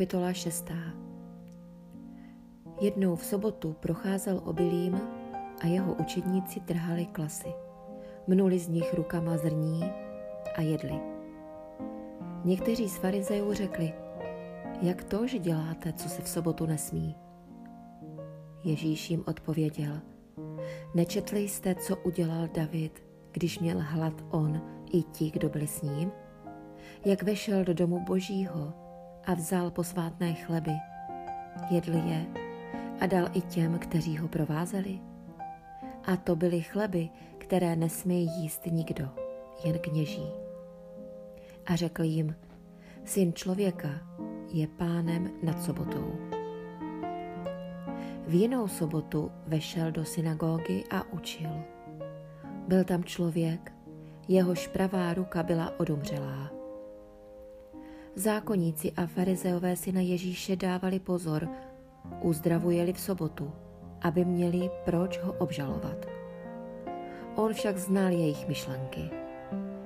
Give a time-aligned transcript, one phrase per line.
[0.00, 0.72] Kapitola 6.
[2.80, 5.00] Jednou v sobotu procházel obilím
[5.60, 7.52] a jeho učedníci trhali klasy.
[8.26, 9.84] Mnuli z nich rukama zrní
[10.56, 11.00] a jedli.
[12.44, 13.92] Někteří z farizejů řekli,
[14.82, 17.16] jak to, že děláte, co se v sobotu nesmí?
[18.64, 20.00] Ježíš jim odpověděl,
[20.94, 24.62] nečetli jste, co udělal David, když měl hlad on
[24.92, 26.12] i ti, kdo byli s ním?
[27.04, 28.89] Jak vešel do domu božího
[29.24, 30.72] a vzal posvátné chleby,
[31.70, 32.26] jedl je
[33.00, 35.00] a dal i těm, kteří ho provázeli?
[36.04, 39.08] A to byly chleby, které nesmí jíst nikdo,
[39.64, 40.26] jen kněží.
[41.66, 42.36] A řekl jim,
[43.04, 43.88] syn člověka
[44.52, 46.12] je pánem nad sobotou.
[48.26, 51.50] V jinou sobotu vešel do synagogy a učil.
[52.68, 53.72] Byl tam člověk,
[54.28, 56.59] jehož pravá ruka byla odumřelá.
[58.14, 61.48] Zákoníci a farizeové si na Ježíše dávali pozor,
[62.22, 63.52] uzdravujeli v sobotu,
[64.02, 66.06] aby měli proč ho obžalovat.
[67.34, 69.10] On však znal jejich myšlenky.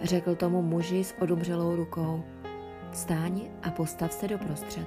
[0.00, 2.22] Řekl tomu muži s odumřelou rukou,
[2.90, 4.86] vstáň a postav se doprostřed.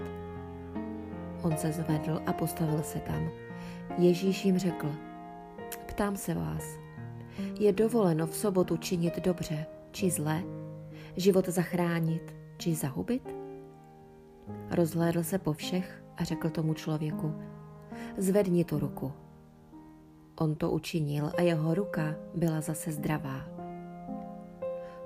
[1.41, 3.29] On se zvedl a postavil se tam.
[3.97, 4.95] Ježíš jim řekl,
[5.85, 6.63] ptám se vás,
[7.59, 10.43] je dovoleno v sobotu činit dobře či zle,
[11.17, 13.25] život zachránit či zahubit?
[14.71, 17.33] Rozhlédl se po všech a řekl tomu člověku,
[18.17, 19.11] zvedni tu ruku.
[20.35, 23.41] On to učinil a jeho ruka byla zase zdravá.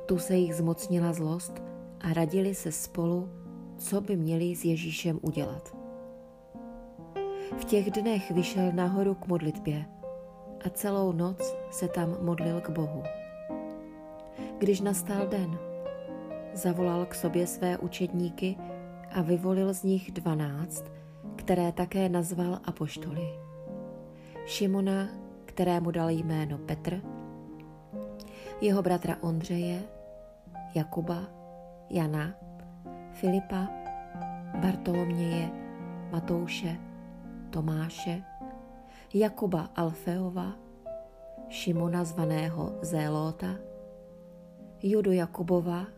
[0.06, 1.62] Tu se jich zmocnila zlost
[2.02, 3.30] a radili se spolu,
[3.78, 5.76] co by měli s Ježíšem udělat.
[7.58, 9.86] V těch dnech vyšel nahoru k modlitbě
[10.66, 13.04] a celou noc se tam modlil k Bohu.
[14.58, 15.60] Když nastal den,
[16.56, 18.56] zavolal k sobě své učedníky
[19.12, 20.84] a vyvolil z nich dvanáct,
[21.36, 23.28] které také nazval apoštoly.
[24.46, 25.08] Šimona,
[25.46, 27.02] kterému dal jméno Petr,
[28.62, 29.84] jeho bratra Ondřeje,
[30.76, 31.22] Jakuba,
[31.90, 32.34] Jana,
[33.12, 33.68] Filipa,
[34.62, 35.50] Bartoloměje,
[36.12, 36.78] Matouše,
[37.50, 38.24] Tomáše,
[39.14, 40.54] Jakuba Alfeova,
[41.50, 43.56] Šimona zvaného Zélóta,
[44.84, 45.95] Judu Jakubova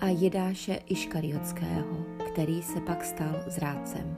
[0.00, 1.96] a Jidáše Iškariotského,
[2.26, 4.16] který se pak stal zrádcem.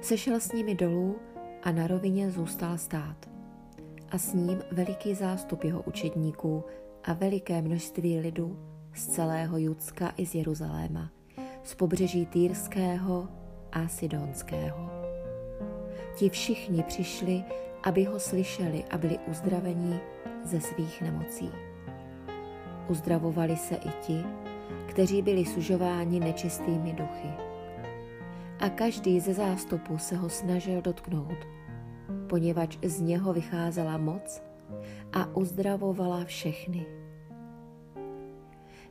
[0.00, 1.16] Sešel s nimi dolů
[1.62, 3.30] a na rovině zůstal stát.
[4.10, 6.64] A s ním veliký zástup jeho učedníků
[7.04, 8.58] a veliké množství lidu
[8.94, 11.10] z celého Judska i z Jeruzaléma,
[11.62, 13.28] z pobřeží Týrského
[13.72, 14.90] a Sidonského.
[16.16, 17.44] Ti všichni přišli,
[17.82, 20.00] aby ho slyšeli a byli uzdraveni
[20.44, 21.67] ze svých nemocí.
[22.88, 24.24] Uzdravovali se i ti,
[24.86, 27.28] kteří byli sužováni nečistými duchy.
[28.60, 31.38] A každý ze zástupu se ho snažil dotknout,
[32.28, 34.42] poněvadž z něho vycházela moc
[35.12, 36.86] a uzdravovala všechny.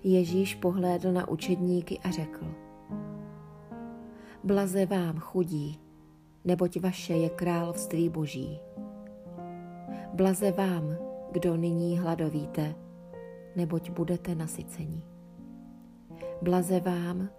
[0.03, 2.45] Ježíš pohlédl na učedníky a řekl,
[4.43, 5.79] Blaze vám chudí,
[6.45, 8.59] neboť vaše je království boží.
[10.13, 10.97] Blaze vám,
[11.31, 12.75] kdo nyní hladovíte,
[13.57, 15.01] neboť budete nasyceni.
[16.41, 17.29] Blaze vám,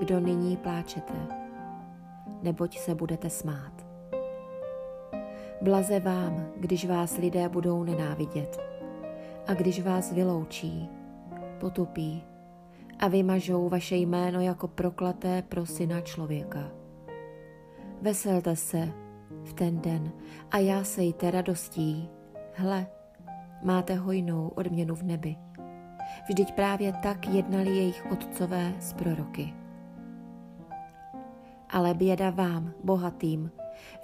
[0.00, 1.14] kdo nyní pláčete,
[2.42, 3.86] neboť se budete smát.
[5.62, 8.60] Blaze vám, když vás lidé budou nenávidět
[9.46, 10.88] a když vás vyloučí,
[11.60, 12.24] potupí
[12.98, 16.70] a vymažou vaše jméno jako proklaté pro syna člověka.
[18.00, 18.88] Veselte se
[19.44, 20.12] v ten den
[20.50, 22.08] a jásejte radostí.
[22.54, 22.86] Hle,
[23.64, 25.36] máte hojnou odměnu v nebi.
[26.28, 29.54] Vždyť právě tak jednali jejich otcové z proroky.
[31.70, 33.50] Ale běda vám, bohatým,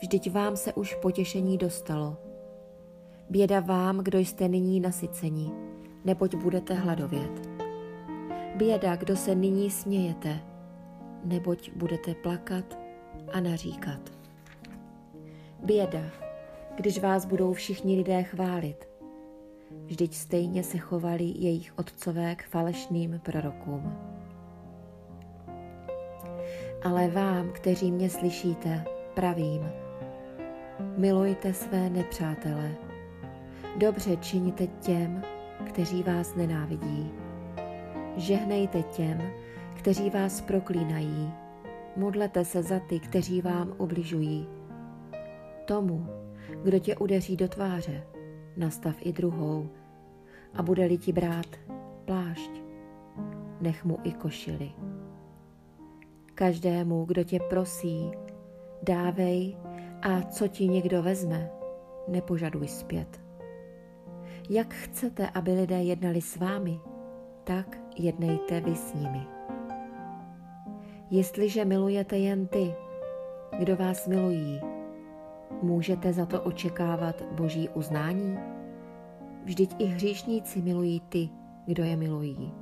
[0.00, 2.16] vždyť vám se už potěšení dostalo.
[3.30, 5.50] Běda vám, kdo jste nyní nasyceni,
[6.04, 7.48] neboť budete hladovět.
[8.56, 10.40] Běda, kdo se nyní smějete,
[11.24, 12.78] neboť budete plakat
[13.32, 14.00] a naříkat.
[15.62, 16.02] Běda,
[16.74, 18.89] když vás budou všichni lidé chválit.
[19.86, 23.92] Vždyť stejně se chovali jejich otcové k falešným prorokům.
[26.82, 28.84] Ale vám, kteří mě slyšíte,
[29.14, 29.70] pravím,
[30.96, 32.74] milujte své nepřátele,
[33.76, 35.22] dobře činíte těm,
[35.66, 37.10] kteří vás nenávidí.
[38.16, 39.22] Žehnejte těm,
[39.74, 41.32] kteří vás proklínají.
[41.96, 44.48] Modlete se za ty, kteří vám ubližují.
[45.64, 46.06] Tomu,
[46.62, 48.02] kdo tě udeří do tváře,
[48.60, 49.68] nastav i druhou.
[50.54, 51.48] A bude-li ti brát
[52.04, 52.50] plášť,
[53.60, 54.72] nech mu i košili.
[56.34, 58.10] Každému, kdo tě prosí,
[58.82, 59.56] dávej
[60.02, 61.50] a co ti někdo vezme,
[62.08, 63.20] nepožaduj zpět.
[64.50, 66.80] Jak chcete, aby lidé jednali s vámi,
[67.44, 69.26] tak jednejte vy s nimi.
[71.10, 72.74] Jestliže milujete jen ty,
[73.58, 74.60] kdo vás milují,
[75.62, 78.49] můžete za to očekávat boží uznání?
[79.44, 81.28] Vždyť i hříšníci milují ty,
[81.66, 82.52] kdo je milují.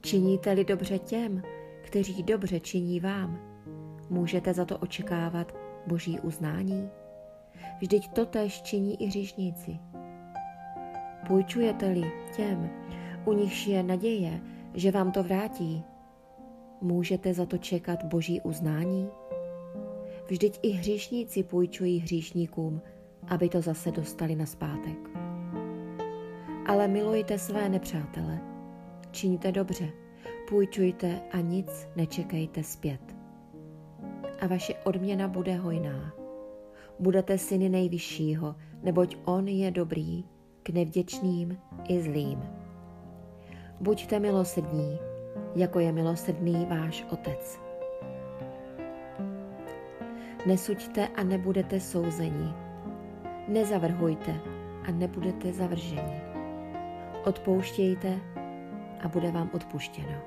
[0.00, 1.42] Činíte-li dobře těm,
[1.82, 3.38] kteří dobře činí vám,
[4.10, 5.54] můžete za to očekávat
[5.86, 6.88] boží uznání?
[7.78, 9.78] Vždyť to tež činí i hříšníci.
[11.26, 12.70] Půjčujete-li těm,
[13.24, 14.40] u nichž je naděje,
[14.74, 15.84] že vám to vrátí,
[16.80, 19.08] můžete za to čekat boží uznání?
[20.28, 22.82] Vždyť i hříšníci půjčují hříšníkům,
[23.28, 25.25] aby to zase dostali na zpátek.
[26.66, 28.40] Ale milujte své nepřátele,
[29.10, 29.88] čiňte dobře,
[30.48, 33.00] půjčujte a nic nečekejte zpět.
[34.40, 36.12] A vaše odměna bude hojná.
[36.98, 40.24] Budete syny nejvyššího, neboť on je dobrý
[40.62, 41.58] k nevděčným
[41.88, 42.42] i zlým.
[43.80, 44.98] Buďte milosrdní,
[45.56, 47.60] jako je milosrdný váš Otec.
[50.46, 52.54] Nesuďte a nebudete souzeni.
[53.48, 54.40] Nezavrhujte
[54.88, 56.25] a nebudete zavrženi.
[57.26, 58.20] Odpouštějte
[59.04, 60.18] a bude vám odpuštěno.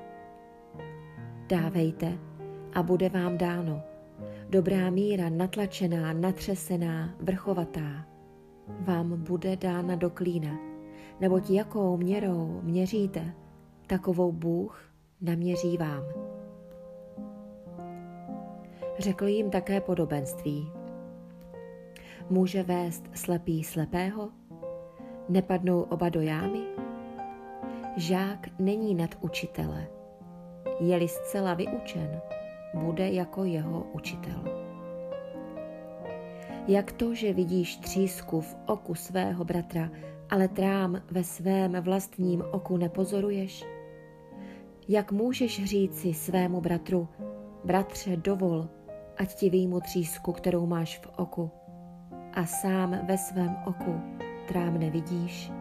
[1.48, 2.18] Dávejte
[2.74, 3.82] a bude vám dáno.
[4.50, 8.06] Dobrá míra, natlačená, natřesená, vrchovatá,
[8.80, 10.58] vám bude dána do klína,
[11.20, 13.34] neboť jakou měrou měříte,
[13.86, 14.82] takovou Bůh
[15.20, 16.02] naměří vám.
[18.98, 20.72] Řekl jim také podobenství.
[22.30, 24.28] Může vést slepý slepého?
[25.28, 26.89] Nepadnou oba do jámy?
[27.96, 29.86] Žák není nad učitele.
[30.80, 32.20] Je-li zcela vyučen,
[32.74, 34.44] bude jako jeho učitel.
[36.68, 39.90] Jak to, že vidíš třísku v oku svého bratra,
[40.30, 43.64] ale trám ve svém vlastním oku nepozoruješ?
[44.88, 47.08] Jak můžeš říci svému bratru,
[47.64, 48.68] bratře, dovol,
[49.16, 51.50] ať ti výjmu třísku, kterou máš v oku,
[52.32, 54.00] a sám ve svém oku
[54.48, 55.59] trám nevidíš?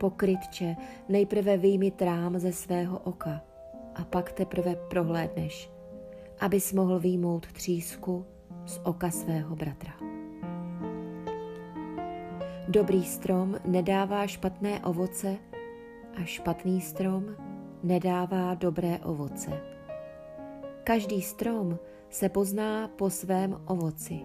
[0.00, 0.76] Pokrytče,
[1.08, 3.40] nejprve výjmi trám ze svého oka
[3.94, 5.70] a pak teprve prohlédneš,
[6.40, 8.26] abys mohl výjmout třísku
[8.66, 9.92] z oka svého bratra.
[12.68, 15.36] Dobrý strom nedává špatné ovoce
[16.16, 17.36] a špatný strom
[17.82, 19.50] nedává dobré ovoce.
[20.84, 21.78] Každý strom
[22.10, 24.20] se pozná po svém ovoci.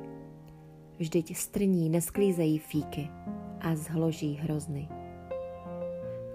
[0.97, 3.09] Vždyť strní nesklízejí fíky
[3.59, 4.94] a zhloží hrozny.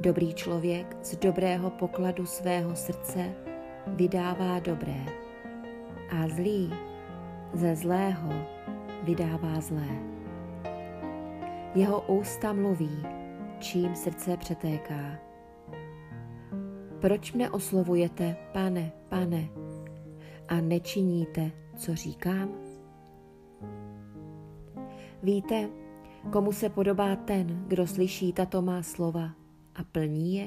[0.00, 3.34] Dobrý člověk z dobrého pokladu svého srdce
[3.86, 5.04] vydává dobré
[6.10, 6.72] a zlý
[7.52, 8.32] ze zlého
[9.02, 9.88] vydává zlé.
[11.74, 13.06] Jeho ústa mluví,
[13.58, 15.18] čím srdce přetéká.
[17.00, 19.48] Proč mne oslovujete, pane, pane,
[20.48, 22.48] a nečiníte, co říkám?
[25.22, 25.68] Víte,
[26.32, 29.39] komu se podobá ten, kdo slyší tato má slova
[29.74, 30.46] a plní je?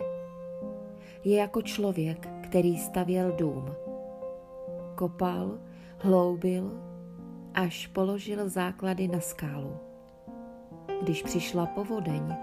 [1.24, 3.65] Je jako člověk, který stavěl dům.
[4.95, 5.59] Kopal,
[5.98, 6.71] hloubil,
[7.53, 9.77] až položil základy na skálu.
[11.01, 12.36] Když přišla povodeň,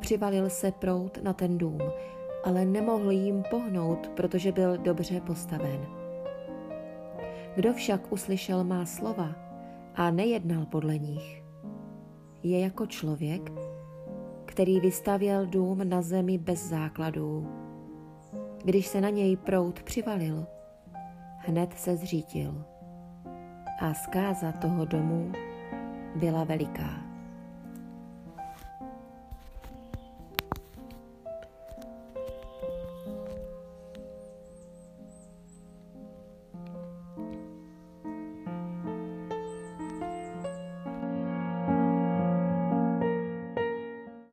[0.00, 1.80] přivalil se prout na ten dům,
[2.44, 5.86] ale nemohl jim pohnout, protože byl dobře postaven.
[7.54, 9.28] Kdo však uslyšel má slova
[9.94, 11.44] a nejednal podle nich,
[12.42, 13.52] je jako člověk,
[14.60, 17.48] který vystavěl dům na zemi bez základů.
[18.64, 20.46] Když se na něj prout přivalil,
[21.36, 22.64] hned se zřítil.
[23.80, 25.32] A zkáza toho domu
[26.16, 27.09] byla veliká.